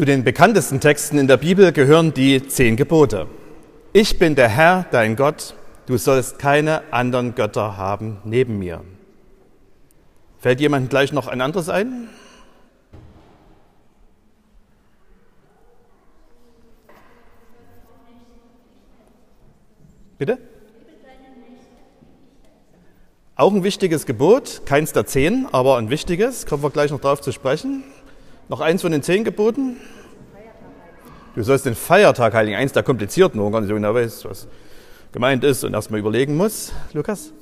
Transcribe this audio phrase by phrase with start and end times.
[0.00, 3.26] Zu den bekanntesten Texten in der Bibel gehören die zehn Gebote.
[3.92, 8.82] Ich bin der Herr, dein Gott, du sollst keine anderen Götter haben neben mir.
[10.38, 12.08] Fällt jemandem gleich noch ein anderes ein?
[20.16, 20.38] Bitte?
[23.36, 27.20] Auch ein wichtiges Gebot, keins der zehn, aber ein wichtiges, kommen wir gleich noch drauf
[27.20, 27.84] zu sprechen.
[28.50, 29.76] Noch eins von den zehn Geboten?
[31.36, 34.24] Du sollst den Feiertag heiligen, eins der komplizierten, wo man gar nicht so genau weiß,
[34.24, 34.48] was
[35.12, 36.72] gemeint ist und erstmal überlegen muss.
[36.92, 37.32] Lukas?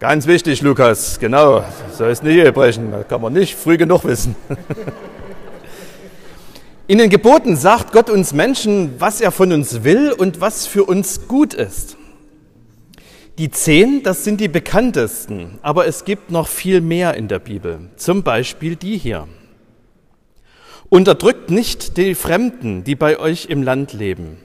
[0.00, 1.62] Ganz wichtig, Lukas, genau.
[1.92, 4.34] Sollst nicht Ehe brechen, das kann man nicht früh genug wissen.
[6.86, 10.84] In den Geboten sagt Gott uns Menschen, was er von uns will und was für
[10.84, 11.98] uns gut ist.
[13.36, 17.90] Die zehn, das sind die bekanntesten, aber es gibt noch viel mehr in der Bibel.
[17.96, 19.26] Zum Beispiel die hier.
[20.88, 24.38] Unterdrückt nicht die Fremden, die bei euch im Land leben,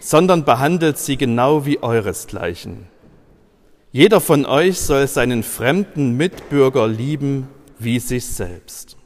[0.00, 2.88] sondern behandelt sie genau wie euresgleichen.
[3.92, 8.96] Jeder von euch soll seinen fremden Mitbürger lieben wie sich selbst.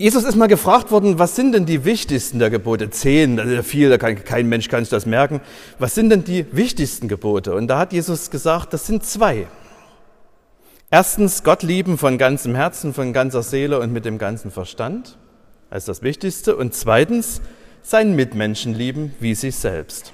[0.00, 2.88] Jesus ist mal gefragt worden, was sind denn die wichtigsten der Gebote?
[2.88, 5.40] Zehn, ja viel, da kann, kein Mensch kann sich das merken.
[5.80, 7.52] Was sind denn die wichtigsten Gebote?
[7.52, 9.48] Und da hat Jesus gesagt, das sind zwei.
[10.88, 15.18] Erstens, Gott lieben von ganzem Herzen, von ganzer Seele und mit dem ganzen Verstand.
[15.68, 16.54] Das ist das Wichtigste.
[16.54, 17.40] Und zweitens,
[17.82, 20.12] seinen Mitmenschen lieben wie sich selbst.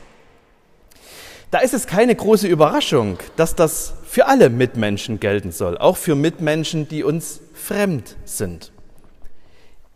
[1.51, 6.15] Da ist es keine große Überraschung, dass das für alle Mitmenschen gelten soll, auch für
[6.15, 8.73] Mitmenschen, die uns fremd sind.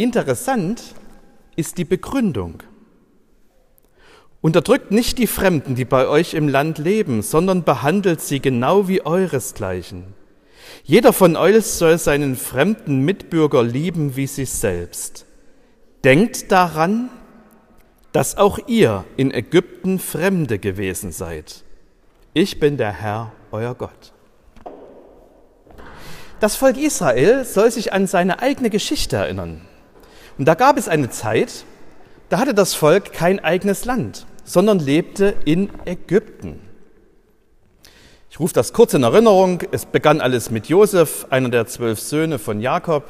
[0.00, 0.94] Interessant
[1.56, 2.62] ist die Begründung.
[4.40, 9.04] Unterdrückt nicht die Fremden, die bei euch im Land leben, sondern behandelt sie genau wie
[9.04, 10.14] euresgleichen.
[10.84, 15.26] Jeder von euch soll seinen fremden Mitbürger lieben wie sich selbst.
[16.04, 17.10] Denkt daran,
[18.12, 21.64] dass auch ihr in Ägypten Fremde gewesen seid.
[22.34, 24.12] Ich bin der Herr, euer Gott.
[26.38, 29.67] Das Volk Israel soll sich an seine eigene Geschichte erinnern.
[30.38, 31.64] Und da gab es eine Zeit,
[32.28, 36.60] da hatte das Volk kein eigenes Land, sondern lebte in Ägypten.
[38.30, 39.62] Ich rufe das kurz in Erinnerung.
[39.72, 43.04] Es begann alles mit Josef, einer der zwölf Söhne von Jakob.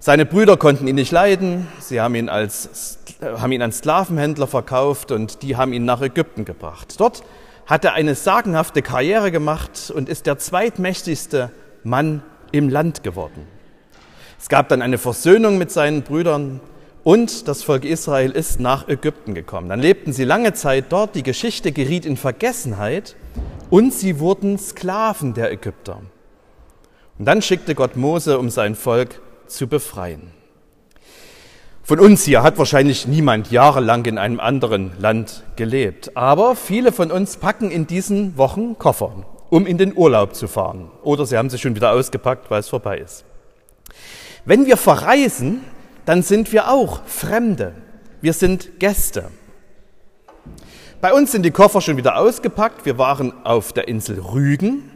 [0.00, 1.68] Seine Brüder konnten ihn nicht leiden.
[1.78, 6.44] Sie haben ihn als, haben ihn als Sklavenhändler verkauft und die haben ihn nach Ägypten
[6.44, 6.98] gebracht.
[6.98, 7.22] Dort
[7.66, 11.52] hat er eine sagenhafte Karriere gemacht und ist der zweitmächtigste
[11.84, 13.46] Mann im Land geworden.
[14.44, 16.60] Es gab dann eine Versöhnung mit seinen Brüdern
[17.02, 19.70] und das Volk Israel ist nach Ägypten gekommen.
[19.70, 23.16] Dann lebten sie lange Zeit dort, die Geschichte geriet in Vergessenheit
[23.70, 26.02] und sie wurden Sklaven der Ägypter.
[27.18, 30.30] Und dann schickte Gott Mose, um sein Volk zu befreien.
[31.82, 37.10] Von uns hier hat wahrscheinlich niemand jahrelang in einem anderen Land gelebt, aber viele von
[37.10, 40.90] uns packen in diesen Wochen Koffer, um in den Urlaub zu fahren.
[41.02, 43.24] Oder sie haben sie schon wieder ausgepackt, weil es vorbei ist.
[44.44, 45.62] Wenn wir verreisen,
[46.04, 47.72] dann sind wir auch Fremde.
[48.20, 49.30] Wir sind Gäste.
[51.00, 52.84] Bei uns sind die Koffer schon wieder ausgepackt.
[52.84, 54.90] Wir waren auf der Insel Rügen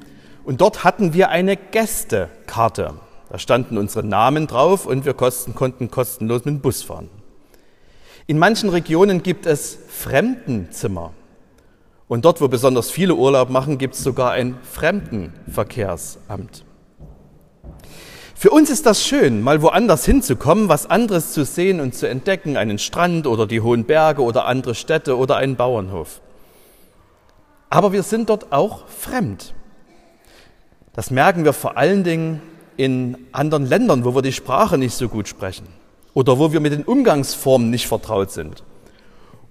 [0.45, 2.95] und dort hatten wir eine Gästekarte.
[3.31, 7.09] Da standen unsere Namen drauf und wir konnten kostenlos mit dem Bus fahren.
[8.27, 11.13] In manchen Regionen gibt es Fremdenzimmer.
[12.07, 16.65] Und dort, wo besonders viele Urlaub machen, gibt es sogar ein Fremdenverkehrsamt.
[18.41, 22.57] Für uns ist das schön, mal woanders hinzukommen, was anderes zu sehen und zu entdecken,
[22.57, 26.21] einen Strand oder die hohen Berge oder andere Städte oder einen Bauernhof.
[27.69, 29.55] Aber wir sind dort auch fremd.
[30.93, 32.41] Das merken wir vor allen Dingen
[32.77, 35.67] in anderen Ländern, wo wir die Sprache nicht so gut sprechen
[36.15, 38.63] oder wo wir mit den Umgangsformen nicht vertraut sind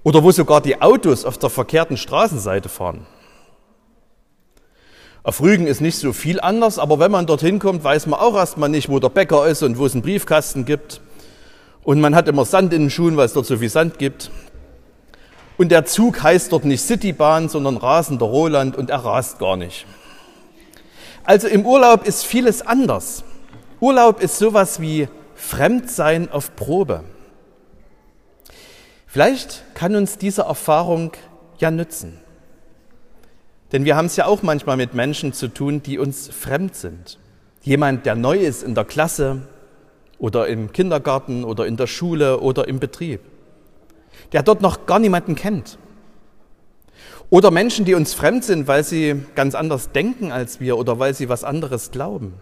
[0.05, 3.05] oder wo sogar die Autos auf der verkehrten Straßenseite fahren.
[5.27, 8.33] Auf Rügen ist nicht so viel anders, aber wenn man dorthin kommt, weiß man auch
[8.33, 11.01] erstmal nicht, wo der Bäcker ist und wo es einen Briefkasten gibt.
[11.83, 14.31] Und man hat immer Sand in den Schuhen, weil es dort so viel Sand gibt.
[15.57, 19.85] Und der Zug heißt dort nicht Citybahn, sondern rasender Roland und er rast gar nicht.
[21.25, 23.25] Also im Urlaub ist vieles anders.
[23.81, 27.03] Urlaub ist sowas wie Fremdsein auf Probe.
[29.07, 31.11] Vielleicht kann uns diese Erfahrung
[31.57, 32.17] ja nützen.
[33.71, 37.19] Denn wir haben es ja auch manchmal mit Menschen zu tun, die uns fremd sind.
[37.63, 39.41] Jemand, der neu ist in der Klasse
[40.19, 43.21] oder im Kindergarten oder in der Schule oder im Betrieb,
[44.31, 45.77] der dort noch gar niemanden kennt.
[47.29, 51.13] Oder Menschen, die uns fremd sind, weil sie ganz anders denken als wir oder weil
[51.13, 52.35] sie was anderes glauben.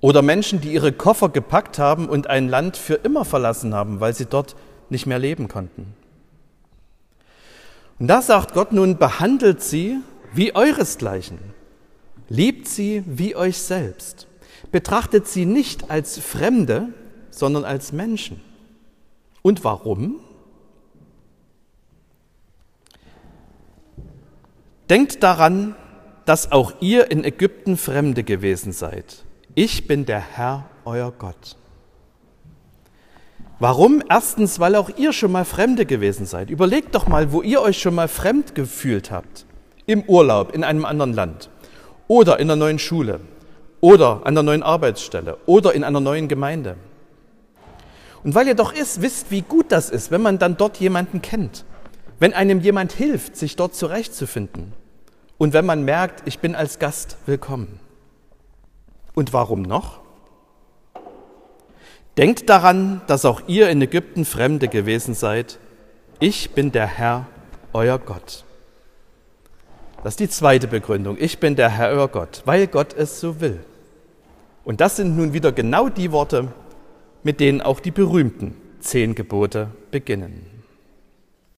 [0.00, 4.14] Oder Menschen, die ihre Koffer gepackt haben und ein Land für immer verlassen haben, weil
[4.14, 4.54] sie dort
[4.90, 5.94] nicht mehr leben konnten.
[7.98, 9.98] Und da sagt Gott nun, behandelt sie
[10.32, 11.38] wie euresgleichen.
[12.28, 14.26] Liebt sie wie euch selbst.
[14.70, 16.88] Betrachtet sie nicht als Fremde,
[17.30, 18.40] sondern als Menschen.
[19.42, 20.20] Und warum?
[24.90, 25.74] Denkt daran,
[26.24, 29.24] dass auch ihr in Ägypten Fremde gewesen seid.
[29.54, 31.56] Ich bin der Herr, euer Gott.
[33.60, 34.02] Warum?
[34.08, 36.48] Erstens, weil auch ihr schon mal Fremde gewesen seid.
[36.48, 39.46] Überlegt doch mal, wo ihr euch schon mal fremd gefühlt habt.
[39.86, 41.50] Im Urlaub, in einem anderen Land.
[42.06, 43.20] Oder in der neuen Schule.
[43.80, 45.38] Oder an der neuen Arbeitsstelle.
[45.46, 46.76] Oder in einer neuen Gemeinde.
[48.22, 51.20] Und weil ihr doch ist, wisst, wie gut das ist, wenn man dann dort jemanden
[51.20, 51.64] kennt.
[52.20, 54.72] Wenn einem jemand hilft, sich dort zurechtzufinden.
[55.36, 57.80] Und wenn man merkt, ich bin als Gast willkommen.
[59.14, 60.00] Und warum noch?
[62.18, 65.60] Denkt daran, dass auch ihr in Ägypten Fremde gewesen seid.
[66.18, 67.26] Ich bin der Herr,
[67.72, 68.44] euer Gott.
[70.02, 71.16] Das ist die zweite Begründung.
[71.20, 73.60] Ich bin der Herr, euer Gott, weil Gott es so will.
[74.64, 76.48] Und das sind nun wieder genau die Worte,
[77.22, 80.57] mit denen auch die berühmten zehn Gebote beginnen.